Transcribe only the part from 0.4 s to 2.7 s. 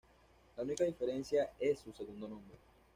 La única diferencia es su segundo nombre.